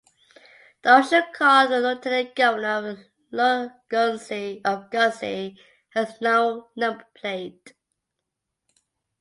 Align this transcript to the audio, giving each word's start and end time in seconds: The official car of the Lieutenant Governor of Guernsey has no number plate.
The 0.81 0.97
official 0.97 1.21
car 1.31 1.65
of 1.65 1.69
the 1.69 1.79
Lieutenant 1.79 2.33
Governor 2.35 3.05
of 3.35 3.71
Guernsey 4.89 5.57
has 5.93 6.19
no 6.19 6.69
number 6.75 7.05
plate. 7.13 7.73